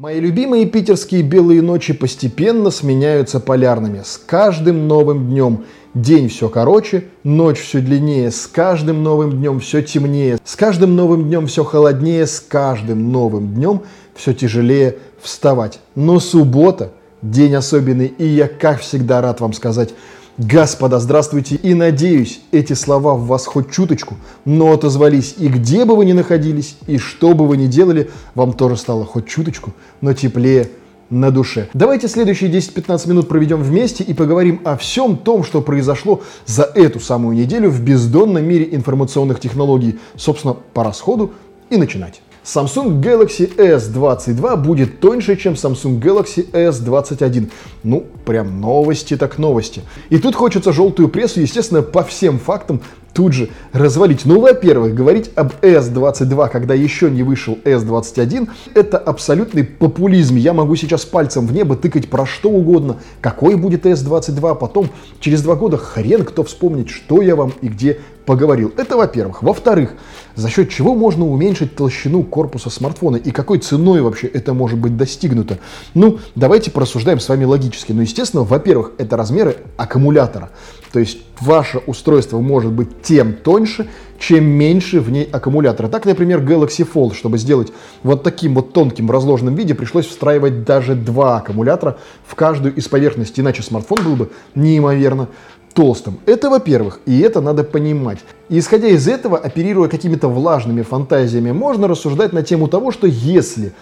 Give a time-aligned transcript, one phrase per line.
[0.00, 4.00] Мои любимые питерские белые ночи постепенно сменяются полярными.
[4.02, 9.82] С каждым новым днем день все короче, ночь все длиннее, с каждым новым днем все
[9.82, 13.82] темнее, с каждым новым днем все холоднее, с каждым новым днем
[14.14, 15.80] все тяжелее вставать.
[15.94, 19.90] Но суббота– день особенный, и я, как всегда, рад вам сказать–
[20.38, 25.96] Господа, здравствуйте, и надеюсь, эти слова в вас хоть чуточку, но отозвались, и где бы
[25.96, 30.14] вы ни находились, и что бы вы ни делали, вам тоже стало хоть чуточку, но
[30.14, 30.70] теплее
[31.10, 31.68] на душе.
[31.74, 37.00] Давайте следующие 10-15 минут проведем вместе и поговорим о всем том, что произошло за эту
[37.00, 39.98] самую неделю в бездонном мире информационных технологий.
[40.16, 41.32] Собственно, по расходу
[41.68, 42.22] и начинать.
[42.52, 47.48] Samsung Galaxy S22 будет тоньше, чем Samsung Galaxy S21.
[47.84, 49.82] Ну, прям новости так новости.
[50.08, 52.80] И тут хочется желтую прессу, естественно, по всем фактам
[53.12, 54.24] тут же развалить.
[54.24, 60.36] Ну, во-первых, говорить об S22, когда еще не вышел S21, это абсолютный популизм.
[60.36, 62.96] Я могу сейчас пальцем в небо тыкать про что угодно.
[63.20, 67.98] Какой будет S22, потом через два года хрен кто вспомнит, что я вам и где
[68.26, 68.72] поговорил.
[68.76, 69.42] Это во-первых.
[69.42, 69.94] Во-вторых,
[70.36, 74.96] за счет чего можно уменьшить толщину корпуса смартфона и какой ценой вообще это может быть
[74.96, 75.58] достигнуто?
[75.94, 77.92] Ну, давайте порассуждаем с вами логически.
[77.92, 80.50] Ну, естественно, во-первых, это размеры аккумулятора.
[80.92, 83.88] То есть ваше устройство может быть тем тоньше,
[84.18, 85.88] чем меньше в ней аккумулятора.
[85.88, 90.64] Так, например, Galaxy Fold, чтобы сделать вот таким вот тонким в разложенном виде, пришлось встраивать
[90.64, 95.28] даже два аккумулятора в каждую из поверхностей, иначе смартфон был бы неимоверно
[95.72, 96.18] толстым.
[96.26, 98.18] Это во-первых, и это надо понимать.
[98.48, 103.72] И исходя из этого, оперируя какими-то влажными фантазиями, можно рассуждать на тему того, что если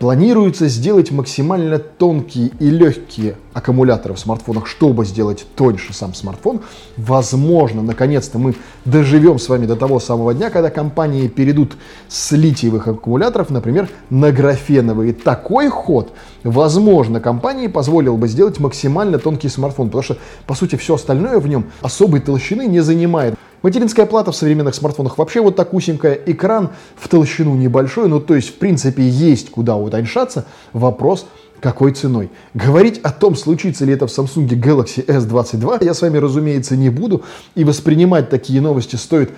[0.00, 6.62] Планируется сделать максимально тонкие и легкие аккумуляторы в смартфонах, чтобы сделать тоньше сам смартфон.
[6.96, 8.54] Возможно, наконец-то мы
[8.86, 11.76] доживем с вами до того самого дня, когда компании перейдут
[12.08, 15.12] с литиевых аккумуляторов, например, на графеновые.
[15.12, 16.12] Такой ход,
[16.44, 21.46] возможно, компании позволил бы сделать максимально тонкий смартфон, потому что, по сути, все остальное в
[21.46, 23.34] нем особой толщины не занимает.
[23.62, 28.34] Материнская плата в современных смартфонах вообще вот так узенькая, экран в толщину небольшой, ну то
[28.34, 31.26] есть в принципе есть куда утоньшаться, вопрос
[31.60, 32.30] какой ценой.
[32.54, 36.88] Говорить о том, случится ли это в Samsung Galaxy S22, я с вами, разумеется, не
[36.88, 37.22] буду,
[37.54, 39.30] и воспринимать такие новости стоит,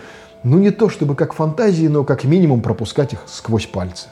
[0.44, 4.09] ну не то чтобы как фантазии, но как минимум пропускать их сквозь пальцы.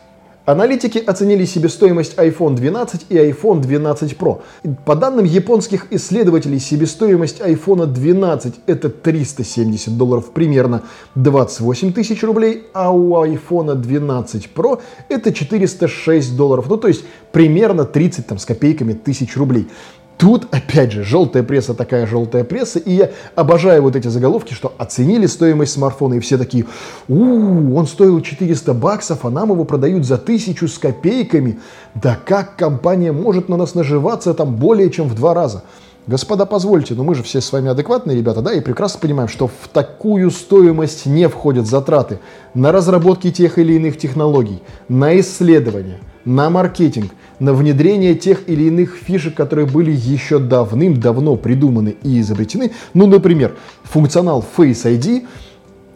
[0.46, 4.40] Аналитики оценили себестоимость iPhone 12 и iPhone 12 Pro.
[4.86, 10.82] По данным японских исследователей, себестоимость iPhone 12 это 370 долларов, примерно
[11.14, 14.80] 28 тысяч рублей, а у iPhone 12 Pro
[15.10, 19.68] это 406 долларов, ну то есть примерно 30 там, с копейками тысяч рублей.
[20.20, 24.74] Тут, опять же, желтая пресса такая желтая пресса, и я обожаю вот эти заголовки, что
[24.76, 26.66] оценили стоимость смартфона, и все такие,
[27.08, 31.58] у, он стоил 400 баксов, а нам его продают за тысячу с копейками.
[31.94, 35.64] Да как компания может на нас наживаться там более чем в два раза?
[36.06, 39.46] Господа, позвольте, но мы же все с вами адекватные ребята, да, и прекрасно понимаем, что
[39.46, 42.18] в такую стоимость не входят затраты
[42.52, 48.96] на разработки тех или иных технологий, на исследования, на маркетинг, на внедрение тех или иных
[48.96, 52.72] фишек, которые были еще давным-давно придуманы и изобретены.
[52.94, 55.26] Ну, например, функционал Face ID–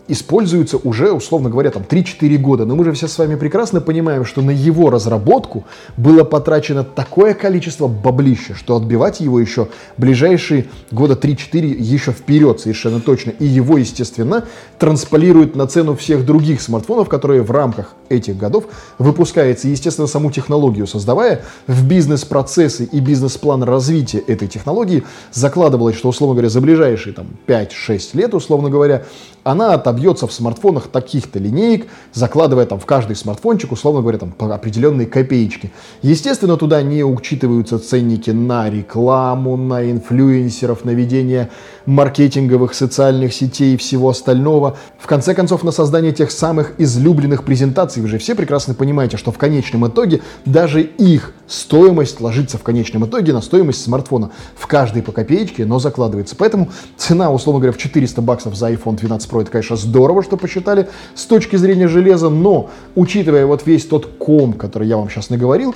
[0.07, 2.65] используется уже, условно говоря, там 3-4 года.
[2.67, 5.65] Но мы же все с вами прекрасно понимаем, что на его разработку
[5.97, 13.01] было потрачено такое количество баблища, что отбивать его еще ближайшие года 3-4 еще вперед совершенно
[13.01, 13.31] точно.
[13.31, 14.45] И его, естественно,
[14.79, 18.65] трансполируют на цену всех других смартфонов, которые в рамках этих годов
[18.99, 26.35] выпускается, естественно, саму технологию создавая, в бизнес-процессы и бизнес-план развития этой технологии закладывалось, что, условно
[26.35, 29.05] говоря, за ближайшие там, 5-6 лет, условно говоря,
[29.45, 34.53] она отобьется в смартфонах таких-то линеек, закладывая там в каждый смартфончик, условно говоря, там по
[34.53, 35.71] определенной копеечке.
[36.03, 41.51] Естественно, туда не учитываются ценники на рекламу, на инфлюенсеров, на ведение
[41.87, 44.77] маркетинговых социальных сетей и всего остального.
[44.99, 48.03] В конце концов, на создание тех самых излюбленных презентаций.
[48.03, 53.07] Вы же все прекрасно понимаете, что в конечном итоге даже их стоимость ложится в конечном
[53.07, 54.31] итоге на стоимость смартфона.
[54.57, 56.35] В каждой по копеечке, но закладывается.
[56.37, 60.37] Поэтому цена, условно говоря, в 400 баксов за iPhone 12 Pro, это, конечно, здорово, что
[60.37, 65.31] посчитали с точки зрения железа, но, учитывая вот весь тот ком, который я вам сейчас
[65.31, 65.75] наговорил,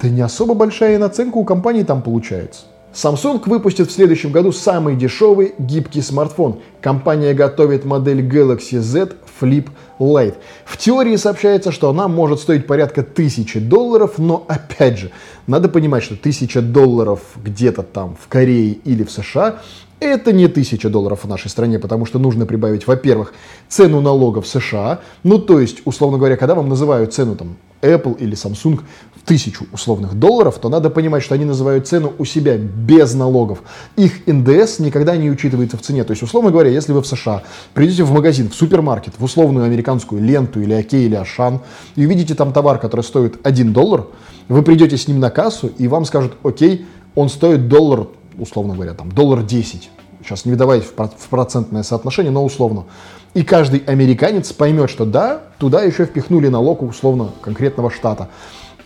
[0.00, 2.62] да не особо большая наценка у компании там получается.
[2.92, 6.58] Samsung выпустит в следующем году самый дешевый гибкий смартфон.
[6.80, 9.68] Компания готовит модель Galaxy Z Flip
[10.00, 10.34] Lite.
[10.64, 15.12] В теории сообщается, что она может стоить порядка тысячи долларов, но опять же,
[15.46, 19.60] надо понимать, что тысяча долларов где-то там в Корее или в США
[20.00, 23.34] Это не 1000 долларов в нашей стране, потому что нужно прибавить, во-первых,
[23.68, 25.00] цену налогов США.
[25.24, 28.80] Ну, то есть, условно говоря, когда вам называют цену там Apple или Samsung
[29.14, 33.62] в тысячу условных долларов, то надо понимать, что они называют цену у себя без налогов.
[33.96, 36.02] Их НДС никогда не учитывается в цене.
[36.04, 37.42] То есть, условно говоря, если вы в США
[37.74, 41.60] придете в магазин, в супермаркет, в условную американскую ленту или Окей или Ашан,
[41.96, 44.06] и увидите там товар, который стоит 1 доллар,
[44.48, 48.08] вы придете с ним на кассу, и вам скажут, окей, он стоит доллар,
[48.40, 49.90] условно говоря, там, доллар 10.
[50.22, 52.84] Сейчас не выдавать в процентное соотношение, но условно.
[53.32, 58.28] И каждый американец поймет, что да, туда еще впихнули налог условно конкретного штата.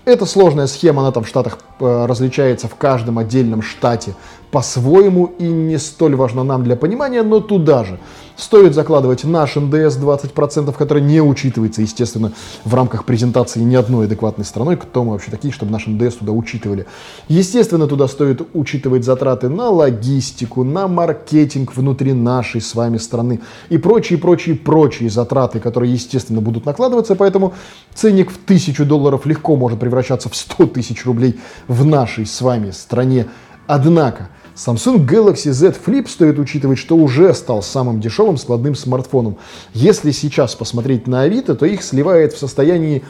[0.05, 4.15] Это сложная схема, она там в Штатах э, различается в каждом отдельном штате
[4.55, 7.99] по-своему и не столь важна нам для понимания, но туда же.
[8.37, 12.31] Стоит закладывать наш НДС 20%, который не учитывается, естественно,
[12.65, 14.77] в рамках презентации ни одной адекватной страной.
[14.77, 16.87] Кто мы вообще такие, чтобы наш НДС туда учитывали?
[17.27, 23.41] Естественно, туда стоит учитывать затраты на логистику, на маркетинг внутри нашей с вами страны
[23.71, 27.17] и прочие, прочие, прочие затраты, которые, естественно, будут накладываться.
[27.17, 27.55] Поэтому
[27.93, 32.71] ценник в тысячу долларов легко может превращаться в 100 тысяч рублей в нашей с вами
[32.71, 33.27] стране.
[33.67, 39.37] Однако, Samsung Galaxy Z Flip стоит учитывать, что уже стал самым дешевым складным смартфоном.
[39.73, 43.03] Если сейчас посмотреть на Авито, то их сливает в состоянии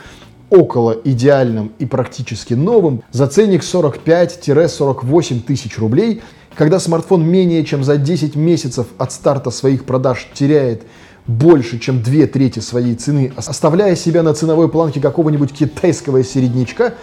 [0.49, 6.23] около идеальным и практически новым за ценник 45-48 тысяч рублей.
[6.55, 10.85] Когда смартфон менее чем за 10 месяцев от старта своих продаж теряет
[11.27, 16.95] больше, чем две трети своей цены, оставляя себя на ценовой планке какого-нибудь китайского середнячка,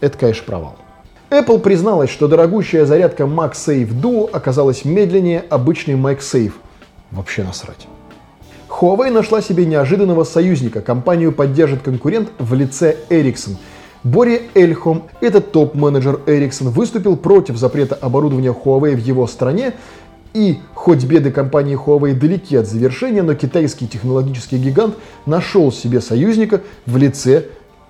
[0.00, 0.76] это, конечно, провал.
[1.30, 6.52] Apple призналась, что дорогущая зарядка MagSafe Duo оказалась медленнее обычной MagSafe.
[7.10, 7.86] Вообще насрать.
[8.68, 10.80] Huawei нашла себе неожиданного союзника.
[10.80, 13.56] Компанию поддержит конкурент в лице Ericsson.
[14.04, 19.74] Бори Эльхом, этот топ-менеджер Ericsson, выступил против запрета оборудования Huawei в его стране
[20.32, 24.94] и хоть беды компании Huawei далеки от завершения, но китайский технологический гигант
[25.26, 27.46] нашел себе союзника в лице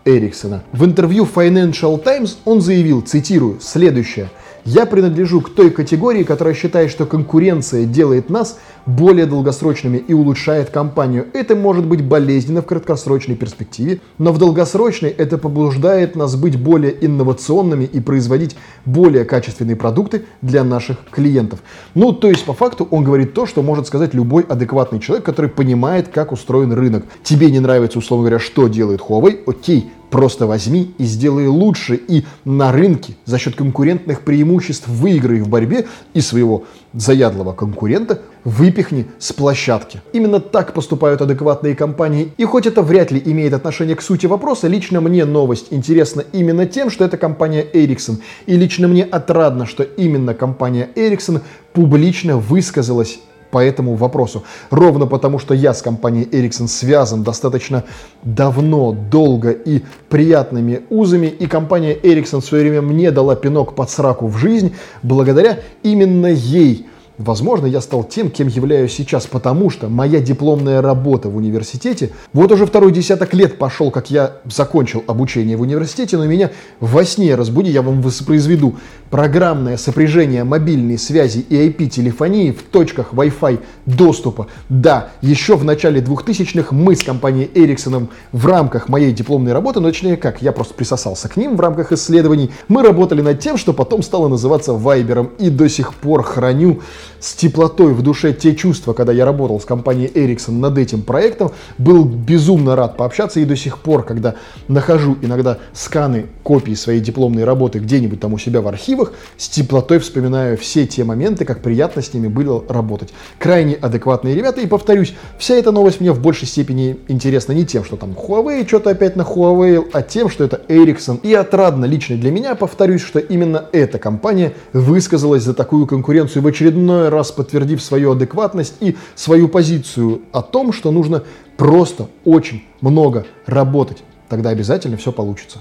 [0.08, 0.62] Эриксона.
[0.72, 4.30] В интервью Financial Times он заявил, цитирую, следующее.
[4.64, 10.70] «Я принадлежу к той категории, которая считает, что конкуренция делает нас более долгосрочными и улучшает
[10.70, 11.26] компанию.
[11.32, 16.94] Это может быть болезненно в краткосрочной перспективе, но в долгосрочной это побуждает нас быть более
[17.04, 21.60] инновационными и производить более качественные продукты для наших клиентов.
[21.94, 25.50] Ну, то есть, по факту, он говорит то, что может сказать любой адекватный человек, который
[25.50, 27.04] понимает, как устроен рынок.
[27.22, 32.24] Тебе не нравится, условно говоря, что делает Huawei, окей, Просто возьми и сделай лучше, и
[32.44, 36.64] на рынке за счет конкурентных преимуществ выиграй в борьбе и своего
[36.94, 40.00] заядлого конкурента выпихни с площадки.
[40.14, 42.32] Именно так поступают адекватные компании.
[42.38, 46.64] И хоть это вряд ли имеет отношение к сути вопроса, лично мне новость интересна именно
[46.64, 48.20] тем, что это компания Ericsson.
[48.46, 51.42] И лично мне отрадно, что именно компания Ericsson
[51.74, 53.20] публично высказалась
[53.50, 54.44] по этому вопросу.
[54.70, 57.84] Ровно потому, что я с компанией Ericsson связан достаточно
[58.22, 63.90] давно, долго и приятными узами, и компания Ericsson в свое время мне дала пинок под
[63.90, 66.86] сраку в жизнь, благодаря именно ей–
[67.18, 72.52] Возможно, я стал тем, кем являюсь сейчас, потому что моя дипломная работа в университете, вот
[72.52, 77.34] уже второй десяток лет пошел, как я закончил обучение в университете, но меня во сне
[77.34, 78.76] разбуди, я вам воспроизведу
[79.10, 84.46] программное сопряжение мобильной связи и IP-телефонии в точках Wi-Fi доступа.
[84.68, 89.88] Да, еще в начале 2000-х мы с компанией Ericsson в рамках моей дипломной работы, ну
[89.88, 93.72] точнее как, я просто присосался к ним в рамках исследований, мы работали над тем, что
[93.72, 96.80] потом стало называться Вайбером и до сих пор храню
[97.20, 101.52] с теплотой в душе те чувства, когда я работал с компанией Ericsson над этим проектом,
[101.78, 104.34] был безумно рад пообщаться и до сих пор, когда
[104.68, 109.98] нахожу иногда сканы копии своей дипломной работы где-нибудь там у себя в архивах, с теплотой
[109.98, 113.12] вспоминаю все те моменты, как приятно с ними было работать.
[113.38, 117.84] Крайне адекватные ребята, и повторюсь, вся эта новость мне в большей степени интересна не тем,
[117.84, 121.20] что там Huawei что-то опять на Huawei, а тем, что это Ericsson.
[121.22, 126.46] И отрадно лично для меня, повторюсь, что именно эта компания высказалась за такую конкуренцию в
[126.46, 131.22] очередной очередной раз подтвердив свою адекватность и свою позицию о том, что нужно
[131.56, 134.02] просто очень много работать.
[134.28, 135.58] Тогда обязательно все получится.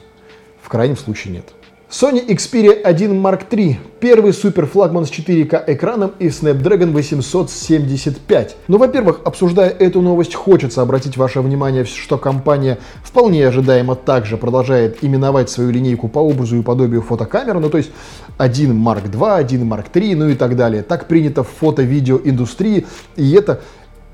[0.61, 1.56] В крайнем случае нет.
[1.89, 8.57] Sony Xperia 1 Mark III– первый суперфлагман с 4К экраном и Snapdragon 875.
[8.67, 15.01] Ну, во-первых, обсуждая эту новость, хочется обратить ваше внимание, что компания вполне ожидаемо также продолжает
[15.01, 17.91] именовать свою линейку по образу и подобию фотокамер, ну то есть
[18.37, 20.83] 1 Mark II, 1 Mark III, ну и так далее.
[20.83, 23.61] Так принято в фото-видео индустрии, и это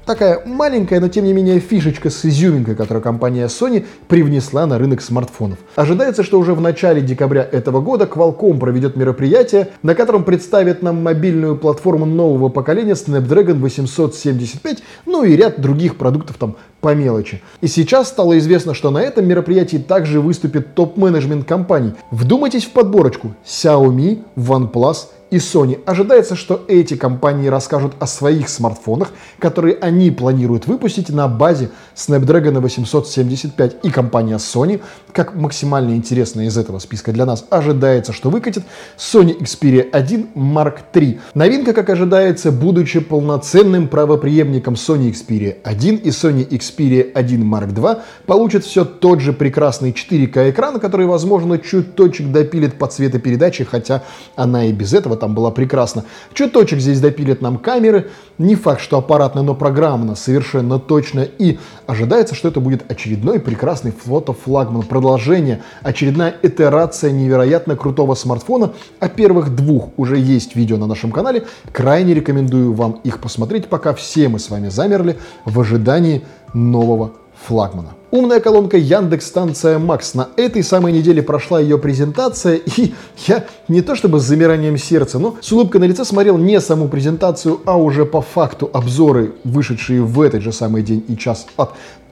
[0.05, 5.01] Такая маленькая, но тем не менее фишечка с изюминкой, которую компания Sony привнесла на рынок
[5.01, 5.59] смартфонов.
[5.77, 11.01] Ожидается, что уже в начале декабря этого года Qualcomm проведет мероприятие, на котором представит нам
[11.01, 17.41] мобильную платформу нового поколения Snapdragon 875, ну и ряд других продуктов там по мелочи.
[17.61, 21.93] И сейчас стало известно, что на этом мероприятии также выступит топ-менеджмент компаний.
[22.11, 23.35] Вдумайтесь в подборочку.
[23.45, 25.79] Xiaomi, OnePlus и Sony.
[25.87, 29.09] Ожидается, что эти компании расскажут о своих смартфонах,
[29.39, 33.77] которые они планируют выпустить на базе Snapdragon 875.
[33.81, 34.79] И компания Sony,
[35.11, 38.63] как максимально интересная из этого списка для нас, ожидается, что выкатит
[38.95, 41.19] Sony Xperia 1 Mark III.
[41.33, 48.01] Новинка, как ожидается, будучи полноценным правоприемником Sony Xperia 1 и Sony Xperia 1 Mark II,
[48.27, 54.03] получит все тот же прекрасный 4К экран, который, возможно, чуть точек допилит по цветопередаче, хотя
[54.35, 56.03] она и без этого там была прекрасна.
[56.33, 58.09] Чуточек здесь допилят нам камеры.
[58.37, 61.21] Не факт, что аппаратно, но программно, совершенно точно.
[61.21, 64.81] И ожидается, что это будет очередной прекрасный флотофлагман.
[64.81, 68.73] Продолжение, очередная итерация невероятно крутого смартфона.
[68.99, 71.45] О первых двух уже есть видео на нашем канале.
[71.71, 77.13] Крайне рекомендую вам их посмотреть, пока все мы с вами замерли в ожидании нового
[77.47, 78.02] флагмана.
[78.13, 80.13] Умная колонка Яндекс станция Макс.
[80.13, 82.93] На этой самой неделе прошла ее презентация, и
[83.25, 86.89] я не то чтобы с замиранием сердца, но с улыбкой на лице смотрел не саму
[86.89, 91.71] презентацию, а уже по факту обзоры, вышедшие в этот же самый день и час от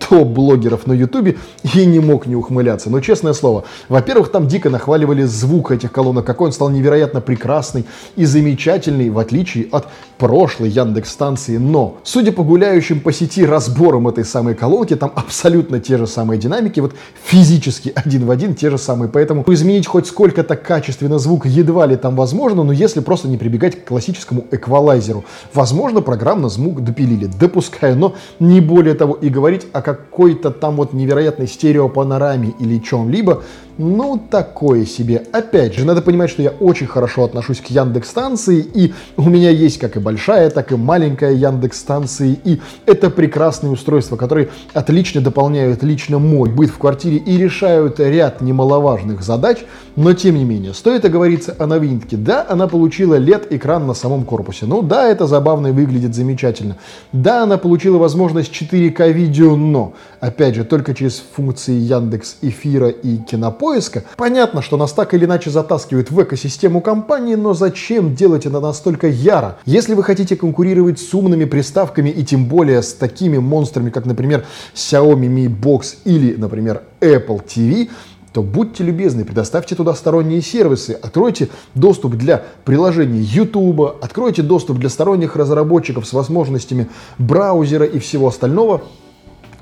[0.10, 1.38] топ-блогеров на ютубе,
[1.75, 2.89] и не мог не ухмыляться.
[2.89, 7.86] Но честное слово, во-первых, там дико нахваливали звук этих колонок, какой он стал невероятно прекрасный
[8.15, 11.58] и замечательный, в отличие от прошлой Яндекс станции.
[11.58, 16.39] Но, судя по гуляющим по сети разборам этой самой колонки, там абсолютно те же самые
[16.39, 16.93] динамики, вот
[17.24, 19.10] физически один в один те же самые.
[19.10, 23.84] Поэтому изменить хоть сколько-то качественно звук едва ли там возможно, но если просто не прибегать
[23.84, 25.24] к классическому эквалайзеру.
[25.53, 29.13] Возможно, программно звук допилили, допускаю, но не более того.
[29.15, 33.43] И говорить о какой-то там вот невероятной стереопанораме или чем-либо,
[33.77, 35.24] ну, такое себе.
[35.31, 39.50] Опять же, надо понимать, что я очень хорошо отношусь к Яндекс станции, и у меня
[39.50, 45.21] есть как и большая, так и маленькая Яндекс станции, и это прекрасные устройства, которые отлично
[45.21, 49.60] дополняют лично мой быт в квартире и решают ряд немаловажных задач,
[49.95, 52.17] но тем не менее, стоит оговориться о новинке.
[52.17, 54.65] Да, она получила LED-экран на самом корпусе.
[54.65, 56.77] Ну да, это забавно и выглядит замечательно.
[57.13, 59.80] Да, она получила возможность 4К видео, но,
[60.19, 64.03] опять же, только через функции Яндекс Эфира и Кинопоиска.
[64.17, 69.07] Понятно, что нас так или иначе затаскивают в экосистему компании, но зачем делать это настолько
[69.07, 69.57] яро?
[69.65, 74.45] Если вы хотите конкурировать с умными приставками и тем более с такими монстрами, как, например,
[74.75, 77.89] Xiaomi Mi Box или, например, Apple TV,
[78.33, 84.89] то будьте любезны, предоставьте туда сторонние сервисы, откройте доступ для приложений YouTube, откройте доступ для
[84.89, 88.83] сторонних разработчиков с возможностями браузера и всего остального,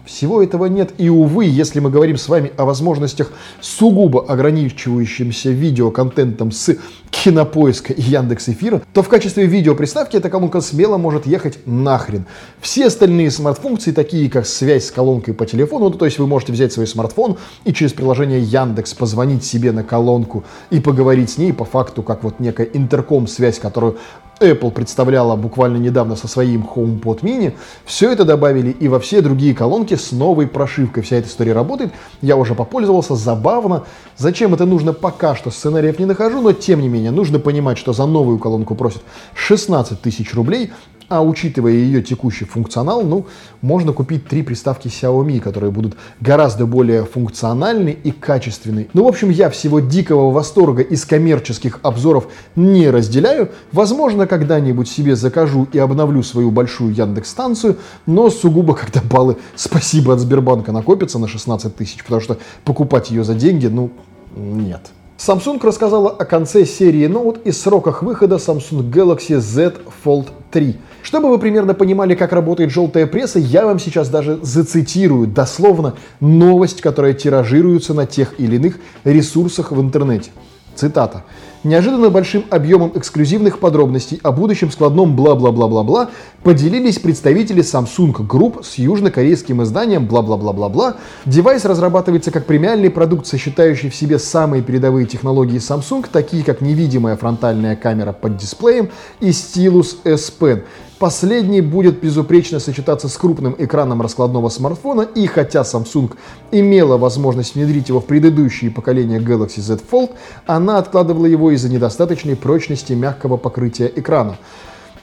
[0.10, 0.94] всего этого нет.
[0.98, 6.75] И, увы, если мы говорим с вами о возможностях сугубо ограничивающимся видеоконтентом с
[7.12, 12.25] кинопоиска и Яндекс Эфира, то в качестве видеоприставки эта колонка смело может ехать нахрен.
[12.60, 16.74] Все остальные смарт-функции, такие как связь с колонкой по телефону, то есть вы можете взять
[16.74, 21.66] свой смартфон и через приложение Яндекс позвонить себе на колонку и поговорить с ней по
[21.66, 23.98] факту, как вот некая интерком-связь, которую
[24.39, 27.53] Apple представляла буквально недавно со своим HomePod mini,
[27.86, 31.03] все это добавили и во все другие колонки с новой прошивкой.
[31.03, 31.91] Вся эта история работает,
[32.22, 33.84] я уже попользовался, забавно.
[34.17, 37.93] Зачем это нужно, пока что сценариев не нахожу, но тем не менее нужно понимать, что
[37.93, 39.01] за новую колонку просят
[39.36, 40.72] 16 тысяч рублей,
[41.10, 43.25] а учитывая ее текущий функционал, ну,
[43.62, 48.88] можно купить три приставки Xiaomi, которые будут гораздо более функциональны и качественны.
[48.94, 53.50] Ну, в общем, я всего дикого восторга из коммерческих обзоров не разделяю.
[53.72, 60.20] Возможно, когда-нибудь себе закажу и обновлю свою большую Яндекс-станцию, но сугубо, когда баллы спасибо от
[60.20, 63.89] Сбербанка накопятся на 16 тысяч, потому что покупать ее за деньги, ну,
[64.36, 64.92] нет.
[65.20, 69.74] Samsung рассказала о конце серии Note и сроках выхода Samsung Galaxy Z
[70.06, 70.78] Fold 3.
[71.01, 76.82] Чтобы вы примерно понимали, как работает желтая пресса, я вам сейчас даже зацитирую дословно новость,
[76.82, 80.32] которая тиражируется на тех или иных ресурсах в интернете.
[80.75, 81.24] Цитата.
[81.65, 86.10] Неожиданно большим объемом эксклюзивных подробностей о будущем складном бла-бла-бла-бла-бла
[86.41, 90.96] поделились представители Samsung Group с южнокорейским изданием бла-бла-бла-бла-бла.
[91.25, 97.18] Девайс разрабатывается как премиальный продукт, сочетающий в себе самые передовые технологии Samsung, такие как невидимая
[97.18, 98.89] фронтальная камера под дисплеем
[99.20, 100.63] и стилус S Pen.
[101.00, 106.12] Последний будет безупречно сочетаться с крупным экраном раскладного смартфона, и хотя Samsung
[106.51, 110.12] имела возможность внедрить его в предыдущие поколения Galaxy Z Fold,
[110.46, 114.38] она откладывала его из-за недостаточной прочности мягкого покрытия экрана.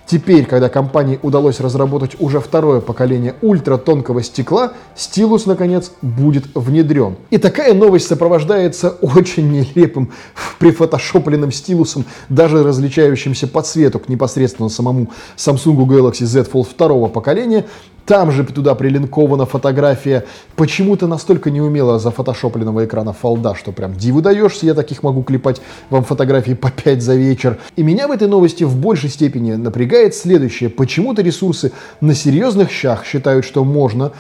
[0.06, 7.16] Теперь, когда компании удалось разработать уже второе поколение ультратонкого стекла, стилус, наконец, будет внедрен.
[7.30, 10.12] И такая новость сопровождается очень нелепым,
[10.60, 17.64] прифотошопленным стилусом, даже различающимся по цвету к непосредственно самому Samsung Galaxy Z Fold второго поколения,
[18.06, 24.64] там же туда прилинкована фотография почему-то настолько неумело зафотошопленного экрана фолда, что прям диву даешься,
[24.64, 25.60] я таких могу клепать
[25.90, 27.58] вам фотографии по 5 за вечер.
[27.74, 30.70] И меня в этой новости в большей степени напрягает следующее.
[30.70, 34.12] Почему-то ресурсы на серьезных щах считают, что можно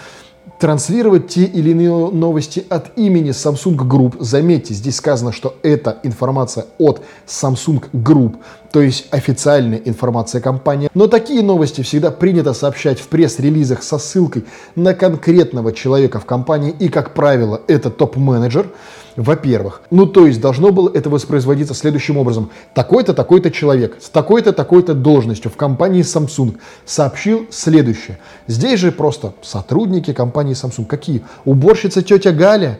[0.58, 4.16] транслировать те или иные новости от имени Samsung Group.
[4.20, 8.36] Заметьте, здесь сказано, что это информация от Samsung Group,
[8.72, 10.88] то есть официальная информация компании.
[10.94, 14.44] Но такие новости всегда принято сообщать в пресс-релизах со ссылкой
[14.74, 18.68] на конкретного человека в компании, и, как правило, это топ-менеджер.
[19.16, 22.50] Во-первых, ну то есть должно было это воспроизводиться следующим образом.
[22.74, 28.18] Такой-то, такой-то человек с такой-то, такой-то должностью в компании Samsung сообщил следующее.
[28.46, 30.84] Здесь же просто сотрудники компании Samsung.
[30.84, 31.22] Какие?
[31.46, 32.78] Уборщица тетя Галя?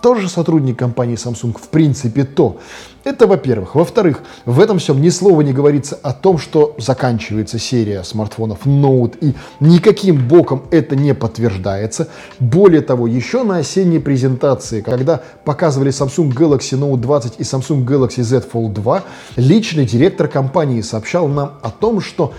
[0.00, 2.58] Тоже сотрудник компании Samsung, в принципе, то.
[3.04, 3.76] Это во-первых.
[3.76, 9.16] Во-вторых, в этом всем ни слова не говорится о том, что заканчивается серия смартфонов Note,
[9.20, 12.08] и никаким боком это не подтверждается.
[12.40, 18.22] Более того, еще на осенней презентации, когда показывали Samsung Galaxy Note 20 и Samsung Galaxy
[18.22, 19.04] Z Fold 2,
[19.36, 22.34] личный директор компании сообщал нам о том, что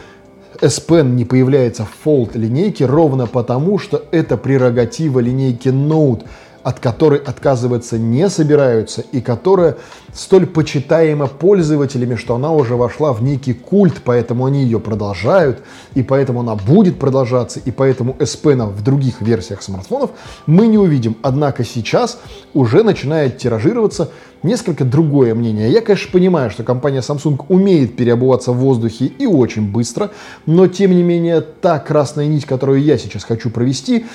[0.60, 6.24] S Pen не появляется в Fold линейке ровно потому, что это прерогатива линейки Note–
[6.68, 9.78] от которой отказываться не собираются и которая
[10.14, 15.64] столь почитаема пользователями, что она уже вошла в некий культ, поэтому они ее продолжают,
[15.96, 20.10] и поэтому она будет продолжаться, и поэтому S Pen в других версиях смартфонов
[20.46, 21.16] мы не увидим.
[21.22, 22.20] Однако сейчас
[22.54, 24.10] уже начинает тиражироваться
[24.44, 25.72] несколько другое мнение.
[25.72, 30.12] Я, конечно, понимаю, что компания Samsung умеет переобуваться в воздухе и очень быстро,
[30.46, 34.06] но тем не менее та красная нить, которую я сейчас хочу провести,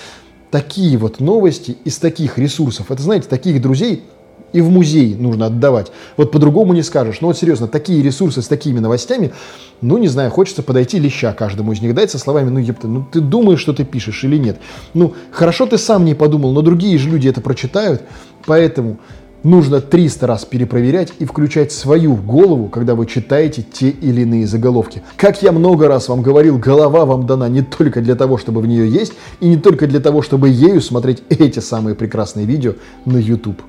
[0.53, 4.05] такие вот новости из таких ресурсов, это, знаете, таких друзей
[4.53, 5.91] и в музей нужно отдавать.
[6.19, 7.23] Вот по-другому не скажешь.
[7.23, 9.33] Но вот серьезно, такие ресурсы с такими новостями,
[9.81, 13.03] ну, не знаю, хочется подойти леща каждому из них, дать со словами, ну, епта, ну,
[13.11, 14.59] ты думаешь, что ты пишешь или нет?
[14.93, 18.03] Ну, хорошо ты сам не подумал, но другие же люди это прочитают,
[18.45, 18.99] поэтому
[19.43, 25.03] нужно 300 раз перепроверять и включать свою голову, когда вы читаете те или иные заголовки.
[25.17, 28.67] Как я много раз вам говорил, голова вам дана не только для того, чтобы в
[28.67, 32.75] нее есть, и не только для того, чтобы ею смотреть эти самые прекрасные видео
[33.05, 33.63] на YouTube.